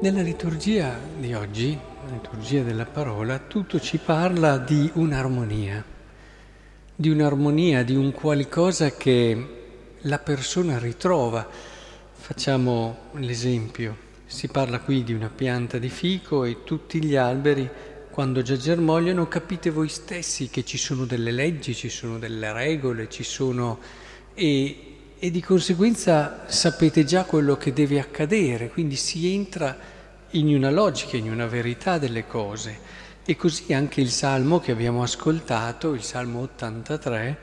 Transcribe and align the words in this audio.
Nella 0.00 0.22
liturgia 0.22 0.96
di 1.18 1.34
oggi, 1.34 1.76
la 2.06 2.12
liturgia 2.12 2.62
della 2.62 2.84
parola, 2.84 3.40
tutto 3.40 3.80
ci 3.80 3.98
parla 3.98 4.56
di 4.56 4.88
un'armonia, 4.94 5.84
di 6.94 7.08
un'armonia, 7.08 7.82
di 7.82 7.96
un 7.96 8.12
qualcosa 8.12 8.92
che 8.92 9.96
la 10.02 10.18
persona 10.20 10.78
ritrova. 10.78 11.44
Facciamo 12.12 13.08
l'esempio, 13.14 13.96
si 14.24 14.46
parla 14.46 14.78
qui 14.78 15.02
di 15.02 15.14
una 15.14 15.32
pianta 15.34 15.78
di 15.78 15.88
fico 15.88 16.44
e 16.44 16.62
tutti 16.62 17.02
gli 17.02 17.16
alberi, 17.16 17.68
quando 18.08 18.40
già 18.42 18.56
germogliano, 18.56 19.26
capite 19.26 19.70
voi 19.70 19.88
stessi 19.88 20.48
che 20.48 20.64
ci 20.64 20.78
sono 20.78 21.06
delle 21.06 21.32
leggi, 21.32 21.74
ci 21.74 21.88
sono 21.88 22.18
delle 22.20 22.52
regole, 22.52 23.08
ci 23.08 23.24
sono... 23.24 23.80
E 24.32 24.97
e 25.20 25.30
di 25.32 25.42
conseguenza 25.42 26.44
sapete 26.46 27.04
già 27.04 27.24
quello 27.24 27.56
che 27.56 27.72
deve 27.72 27.98
accadere, 27.98 28.68
quindi 28.68 28.94
si 28.94 29.32
entra 29.34 29.76
in 30.30 30.54
una 30.54 30.70
logica, 30.70 31.16
in 31.16 31.30
una 31.30 31.46
verità 31.46 31.98
delle 31.98 32.26
cose. 32.26 32.96
E 33.24 33.34
così 33.36 33.72
anche 33.72 34.00
il 34.00 34.10
salmo 34.10 34.60
che 34.60 34.70
abbiamo 34.70 35.02
ascoltato, 35.02 35.92
il 35.92 36.02
salmo 36.02 36.40
83, 36.40 37.38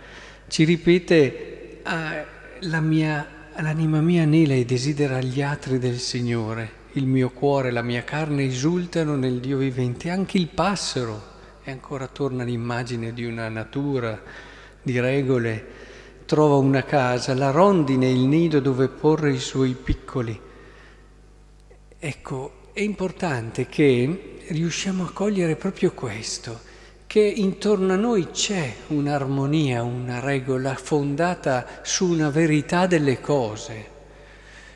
ci 0.48 0.64
ripete 0.64 1.80
ah, 1.84 2.24
la 2.62 2.80
mia, 2.80 3.28
l'anima 3.58 4.00
mia 4.00 4.24
anela 4.24 4.54
e 4.54 4.64
desidera 4.64 5.20
gli 5.20 5.42
atri 5.42 5.78
del 5.78 6.00
Signore, 6.00 6.84
il 6.94 7.06
mio 7.06 7.30
cuore, 7.32 7.72
la 7.72 7.82
mia 7.82 8.04
carne 8.04 8.46
esultano 8.46 9.16
nel 9.16 9.40
Dio 9.42 9.58
vivente, 9.58 10.10
anche 10.10 10.38
il 10.38 10.48
passero, 10.48 11.34
e 11.64 11.72
ancora 11.72 12.08
torna 12.08 12.44
l'immagine 12.44 13.12
di 13.14 13.26
una 13.26 13.50
natura, 13.50 14.20
di 14.82 15.00
regole, 15.00 15.94
trova 16.26 16.56
una 16.56 16.84
casa, 16.84 17.34
la 17.34 17.52
rondine 17.52 18.10
il 18.10 18.26
nido 18.26 18.60
dove 18.60 18.88
porre 18.88 19.32
i 19.32 19.40
suoi 19.40 19.74
piccoli. 19.74 20.40
Ecco, 21.98 22.52
è 22.74 22.82
importante 22.82 23.68
che 23.68 24.40
riusciamo 24.48 25.06
a 25.06 25.12
cogliere 25.12 25.56
proprio 25.56 25.94
questo, 25.94 26.60
che 27.08 27.22
intorno 27.22 27.94
a 27.94 27.98
noi 27.98 28.32
c'è 28.32 28.74
un'armonia, 28.88 29.84
una 29.84 30.20
regola 30.20 30.76
fondata 30.76 31.80
su 31.84 32.08
una 32.08 32.30
verità 32.30 32.88
delle 32.88 33.22
cose. 33.22 33.94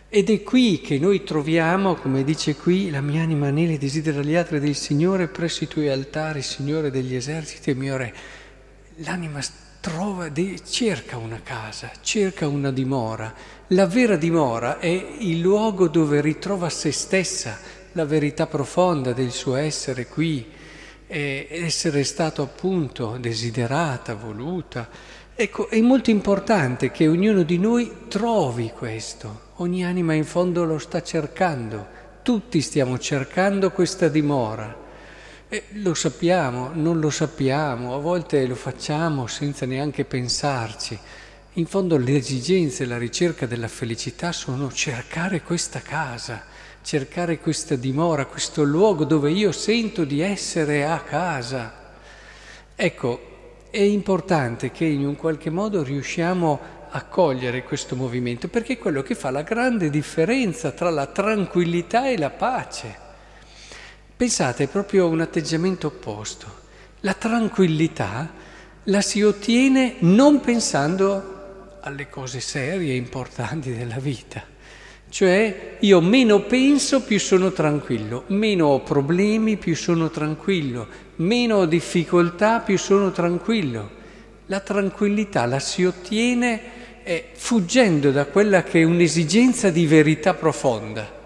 Ed 0.07 0.29
è 0.29 0.41
qui 0.41 0.81
che 0.81 0.97
noi 0.97 1.23
troviamo, 1.23 1.95
come 1.95 2.23
dice 2.23 2.55
qui, 2.55 2.89
la 2.89 3.01
mia 3.01 3.21
anima 3.21 3.51
nele 3.51 3.77
desidera 3.77 4.21
gli 4.21 4.35
altri 4.35 4.59
del 4.59 4.75
Signore 4.75 5.27
presso 5.27 5.63
i 5.63 5.67
tuoi 5.67 5.89
altari, 5.89 6.41
Signore 6.41 6.89
degli 6.89 7.13
eserciti 7.13 7.69
e 7.69 7.75
mio 7.75 7.95
Re. 7.95 8.13
L'anima 9.03 9.39
trova, 9.79 10.29
cerca 10.69 11.17
una 11.17 11.41
casa, 11.41 11.91
cerca 12.01 12.47
una 12.47 12.71
dimora. 12.71 13.33
La 13.67 13.85
vera 13.85 14.15
dimora 14.15 14.79
è 14.79 14.87
il 14.87 15.39
luogo 15.39 15.87
dove 15.87 16.21
ritrova 16.21 16.69
se 16.69 16.91
stessa, 16.91 17.57
la 17.93 18.05
verità 18.05 18.47
profonda 18.47 19.13
del 19.13 19.31
suo 19.31 19.55
essere 19.55 20.07
qui, 20.07 20.45
essere 21.07 22.03
stato 22.03 22.41
appunto 22.41 23.17
desiderata, 23.19 24.15
voluta. 24.15 24.87
Ecco, 25.33 25.69
è 25.69 25.79
molto 25.81 26.09
importante 26.09 26.91
che 26.91 27.07
ognuno 27.07 27.43
di 27.43 27.57
noi 27.57 28.07
trovi 28.07 28.71
questo. 28.75 29.47
Ogni 29.55 29.85
anima 29.85 30.13
in 30.13 30.25
fondo 30.25 30.65
lo 30.65 30.77
sta 30.77 31.01
cercando, 31.01 31.87
tutti 32.21 32.61
stiamo 32.61 32.99
cercando 32.99 33.71
questa 33.71 34.07
dimora. 34.07 34.87
Eh, 35.51 35.63
lo 35.81 35.95
sappiamo, 35.95 36.69
non 36.75 36.99
lo 36.99 37.09
sappiamo, 37.09 37.95
a 37.95 37.97
volte 37.97 38.45
lo 38.45 38.53
facciamo 38.53 39.25
senza 39.25 39.65
neanche 39.65 40.05
pensarci. 40.05 40.95
In 41.53 41.65
fondo 41.65 41.97
le 41.97 42.17
esigenze, 42.17 42.85
la 42.85 42.99
ricerca 42.99 43.47
della 43.47 43.67
felicità 43.67 44.31
sono 44.31 44.71
cercare 44.71 45.41
questa 45.41 45.79
casa, 45.79 46.43
cercare 46.83 47.39
questa 47.39 47.75
dimora, 47.75 48.27
questo 48.27 48.61
luogo 48.61 49.05
dove 49.05 49.31
io 49.31 49.51
sento 49.51 50.03
di 50.03 50.21
essere 50.21 50.85
a 50.85 50.99
casa. 50.99 51.73
Ecco, 52.75 53.19
è 53.71 53.81
importante 53.81 54.69
che 54.69 54.85
in 54.85 55.03
un 55.03 55.15
qualche 55.15 55.49
modo 55.49 55.81
riusciamo 55.81 56.59
a 56.91 57.03
cogliere 57.05 57.63
questo 57.63 57.95
movimento, 57.95 58.49
perché 58.49 58.73
è 58.73 58.77
quello 58.77 59.01
che 59.01 59.15
fa 59.15 59.31
la 59.31 59.41
grande 59.41 59.89
differenza 59.89 60.69
tra 60.69 60.91
la 60.91 61.07
tranquillità 61.07 62.07
e 62.07 62.19
la 62.19 62.29
pace. 62.29 63.08
Pensate, 64.19 64.65
è 64.65 64.67
proprio 64.67 65.07
un 65.07 65.21
atteggiamento 65.21 65.87
opposto. 65.87 66.45
La 66.99 67.13
tranquillità 67.13 68.29
la 68.83 68.99
si 68.99 69.21
ottiene 69.21 69.95
non 69.99 70.41
pensando 70.41 71.77
alle 71.79 72.09
cose 72.09 72.41
serie 72.41 72.91
e 72.91 72.97
importanti 72.97 73.73
della 73.73 73.97
vita. 73.97 74.43
Cioè 75.09 75.77
io 75.79 76.01
meno 76.01 76.41
penso 76.41 77.01
più 77.01 77.17
sono 77.17 77.53
tranquillo, 77.53 78.25
meno 78.27 78.65
ho 78.65 78.81
problemi 78.81 79.55
più 79.55 79.73
sono 79.73 80.09
tranquillo, 80.09 80.85
meno 81.15 81.55
ho 81.55 81.65
difficoltà 81.65 82.59
più 82.59 82.77
sono 82.77 83.11
tranquillo. 83.11 83.89
La 84.47 84.59
tranquillità 84.59 85.45
la 85.45 85.59
si 85.59 85.85
ottiene 85.85 87.03
eh, 87.03 87.29
fuggendo 87.35 88.11
da 88.11 88.25
quella 88.25 88.63
che 88.63 88.81
è 88.81 88.83
un'esigenza 88.83 89.69
di 89.69 89.87
verità 89.87 90.33
profonda. 90.33 91.18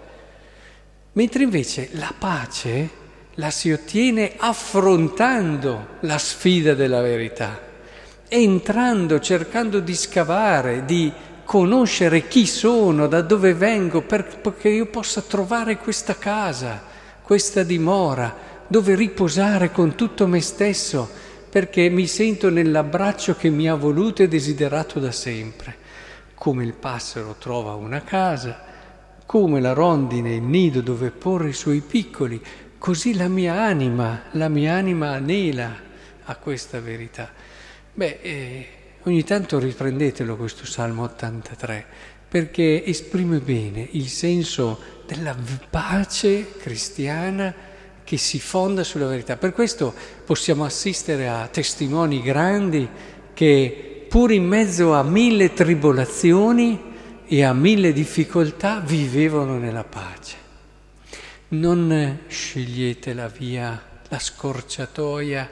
Mentre 1.14 1.44
invece 1.44 1.90
la 1.92 2.12
pace 2.16 3.02
la 3.34 3.50
si 3.50 3.70
ottiene 3.70 4.34
affrontando 4.36 5.98
la 6.00 6.18
sfida 6.18 6.74
della 6.74 7.00
verità, 7.00 7.60
entrando, 8.26 9.20
cercando 9.20 9.78
di 9.78 9.94
scavare, 9.94 10.84
di 10.84 11.12
conoscere 11.44 12.26
chi 12.26 12.46
sono, 12.46 13.06
da 13.06 13.22
dove 13.22 13.54
vengo, 13.54 14.02
perché 14.02 14.68
io 14.68 14.86
possa 14.86 15.20
trovare 15.20 15.78
questa 15.78 16.16
casa, 16.16 16.82
questa 17.22 17.62
dimora, 17.62 18.34
dove 18.66 18.96
riposare 18.96 19.70
con 19.70 19.94
tutto 19.94 20.26
me 20.26 20.40
stesso, 20.40 21.08
perché 21.48 21.88
mi 21.90 22.08
sento 22.08 22.50
nell'abbraccio 22.50 23.36
che 23.36 23.50
mi 23.50 23.68
ha 23.68 23.76
voluto 23.76 24.24
e 24.24 24.28
desiderato 24.28 24.98
da 24.98 25.12
sempre. 25.12 25.76
Come 26.34 26.64
il 26.64 26.74
passero 26.74 27.36
trova 27.38 27.74
una 27.74 28.02
casa, 28.02 28.72
come 29.26 29.60
la 29.60 29.72
rondine 29.72 30.34
il 30.34 30.42
nido 30.42 30.80
dove 30.80 31.10
porre 31.10 31.50
i 31.50 31.54
suoi 31.54 31.80
piccoli, 31.80 32.40
così 32.78 33.14
la 33.14 33.28
mia 33.28 33.62
anima, 33.62 34.24
la 34.32 34.48
mia 34.48 34.74
anima 34.74 35.10
anela 35.10 35.74
a 36.24 36.36
questa 36.36 36.80
verità. 36.80 37.30
Beh, 37.92 38.18
eh, 38.20 38.68
ogni 39.02 39.24
tanto 39.24 39.58
riprendetelo 39.58 40.36
questo 40.36 40.66
Salmo 40.66 41.04
83, 41.04 41.86
perché 42.28 42.84
esprime 42.84 43.38
bene 43.38 43.86
il 43.92 44.08
senso 44.08 44.78
della 45.06 45.36
pace 45.70 46.56
cristiana 46.56 47.54
che 48.04 48.16
si 48.16 48.38
fonda 48.38 48.84
sulla 48.84 49.06
verità. 49.06 49.36
Per 49.36 49.52
questo 49.52 49.94
possiamo 50.24 50.64
assistere 50.64 51.28
a 51.28 51.48
testimoni 51.48 52.20
grandi 52.20 52.88
che 53.32 54.06
pur 54.08 54.30
in 54.30 54.46
mezzo 54.46 54.92
a 54.92 55.02
mille 55.02 55.52
tribolazioni, 55.52 56.92
e 57.26 57.42
a 57.42 57.52
mille 57.52 57.92
difficoltà 57.92 58.80
vivevano 58.80 59.58
nella 59.58 59.84
pace. 59.84 60.36
Non 61.48 62.20
scegliete 62.26 63.14
la 63.14 63.28
via, 63.28 63.82
la 64.08 64.18
scorciatoia 64.18 65.50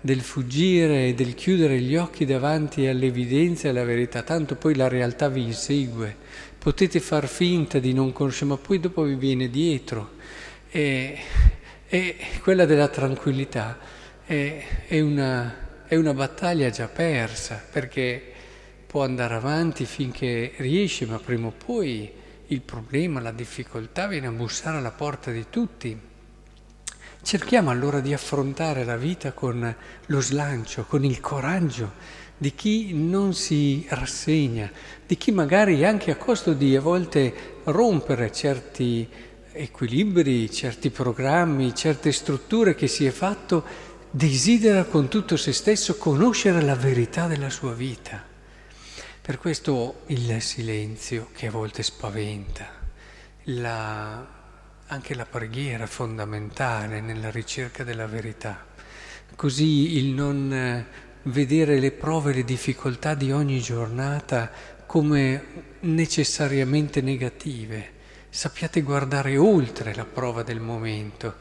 del 0.00 0.20
fuggire 0.20 1.08
e 1.08 1.14
del 1.14 1.34
chiudere 1.34 1.80
gli 1.80 1.96
occhi 1.96 2.26
davanti 2.26 2.86
all'evidenza 2.86 3.66
e 3.66 3.70
alla 3.70 3.84
verità, 3.84 4.22
tanto 4.22 4.54
poi 4.56 4.74
la 4.74 4.88
realtà 4.88 5.28
vi 5.28 5.42
insegue. 5.42 6.14
Potete 6.58 7.00
far 7.00 7.26
finta 7.26 7.78
di 7.78 7.94
non 7.94 8.12
conoscere, 8.12 8.50
ma 8.50 8.56
poi 8.58 8.80
dopo 8.80 9.02
vi 9.02 9.14
viene 9.14 9.48
dietro. 9.48 10.12
E, 10.70 11.18
e 11.88 12.16
quella 12.42 12.66
della 12.66 12.88
tranquillità 12.88 13.78
è, 14.26 14.62
è, 14.86 15.00
una, 15.00 15.84
è 15.86 15.94
una 15.96 16.12
battaglia 16.12 16.68
già 16.68 16.88
persa, 16.88 17.62
perché 17.70 18.33
può 18.94 19.02
andare 19.02 19.34
avanti 19.34 19.86
finché 19.86 20.52
riesce, 20.58 21.04
ma 21.04 21.18
prima 21.18 21.48
o 21.48 21.52
poi 21.52 22.08
il 22.46 22.60
problema, 22.60 23.18
la 23.18 23.32
difficoltà 23.32 24.06
viene 24.06 24.28
a 24.28 24.30
bussare 24.30 24.76
alla 24.76 24.92
porta 24.92 25.32
di 25.32 25.46
tutti. 25.50 25.98
Cerchiamo 27.20 27.70
allora 27.70 27.98
di 27.98 28.12
affrontare 28.12 28.84
la 28.84 28.96
vita 28.96 29.32
con 29.32 29.74
lo 30.06 30.20
slancio, 30.20 30.84
con 30.84 31.04
il 31.04 31.18
coraggio 31.18 31.90
di 32.38 32.54
chi 32.54 32.94
non 32.94 33.34
si 33.34 33.84
rassegna, 33.88 34.70
di 35.04 35.16
chi 35.16 35.32
magari 35.32 35.84
anche 35.84 36.12
a 36.12 36.16
costo 36.16 36.52
di 36.52 36.76
a 36.76 36.80
volte 36.80 37.34
rompere 37.64 38.30
certi 38.30 39.08
equilibri, 39.50 40.48
certi 40.52 40.90
programmi, 40.90 41.74
certe 41.74 42.12
strutture 42.12 42.76
che 42.76 42.86
si 42.86 43.04
è 43.06 43.10
fatto, 43.10 43.64
desidera 44.08 44.84
con 44.84 45.08
tutto 45.08 45.36
se 45.36 45.52
stesso 45.52 45.96
conoscere 45.96 46.62
la 46.62 46.76
verità 46.76 47.26
della 47.26 47.50
sua 47.50 47.72
vita. 47.72 48.33
Per 49.26 49.38
questo 49.38 50.02
il 50.08 50.42
silenzio 50.42 51.30
che 51.32 51.46
a 51.46 51.50
volte 51.50 51.82
spaventa, 51.82 52.66
la, 53.44 54.26
anche 54.84 55.14
la 55.14 55.24
preghiera 55.24 55.86
fondamentale 55.86 57.00
nella 57.00 57.30
ricerca 57.30 57.84
della 57.84 58.06
verità, 58.06 58.66
così 59.34 59.96
il 59.96 60.12
non 60.12 60.52
eh, 60.52 60.86
vedere 61.22 61.80
le 61.80 61.92
prove 61.92 62.32
e 62.32 62.34
le 62.34 62.44
difficoltà 62.44 63.14
di 63.14 63.32
ogni 63.32 63.60
giornata 63.60 64.50
come 64.84 65.44
necessariamente 65.80 67.00
negative, 67.00 67.92
sappiate 68.28 68.82
guardare 68.82 69.38
oltre 69.38 69.94
la 69.94 70.04
prova 70.04 70.42
del 70.42 70.60
momento. 70.60 71.36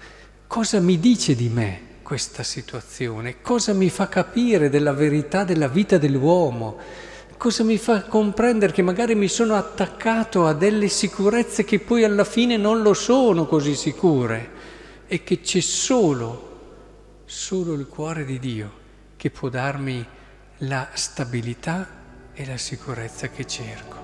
Cosa 0.48 0.80
mi 0.80 1.02
dice 1.02 1.36
di 1.36 1.50
me 1.50 1.82
questa 2.02 2.44
situazione? 2.44 3.42
Cosa 3.42 3.74
mi 3.74 3.90
fa 3.90 4.08
capire 4.08 4.70
della 4.70 4.94
verità 4.94 5.44
della 5.44 5.68
vita 5.68 5.98
dell'uomo? 5.98 7.12
Cosa 7.38 7.64
mi 7.64 7.78
fa 7.78 8.04
comprendere 8.04 8.72
che 8.72 8.82
magari 8.82 9.16
mi 9.16 9.28
sono 9.28 9.56
attaccato 9.56 10.46
a 10.46 10.54
delle 10.54 10.88
sicurezze 10.88 11.66
che 11.66 11.80
poi 11.80 12.04
alla 12.04 12.24
fine 12.24 12.58
non 12.58 12.82
lo 12.82 12.94
sono 12.94 13.46
così 13.46 13.76
sicure 13.76 14.52
e 15.08 15.24
che 15.24 15.42
c'è 15.42 15.60
solo, 15.60 17.22
solo 17.26 17.74
il 17.74 17.88
cuore 17.88 18.24
di 18.24 18.40
Dio 18.40 18.72
che 19.18 19.30
può 19.30 19.50
darmi 19.50 20.06
la 20.60 20.90
stabilità 20.94 21.88
e 22.34 22.46
la 22.46 22.58
sicurezza 22.58 23.28
che 23.30 23.46
cerco. 23.46 24.03